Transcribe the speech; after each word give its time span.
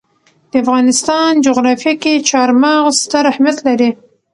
د 0.51 0.53
افغانستان 0.63 1.31
جغرافیه 1.45 1.93
کې 2.03 2.13
چار 2.29 2.49
مغز 2.63 2.95
ستر 3.03 3.23
اهمیت 3.31 3.57
لري. 3.67 3.89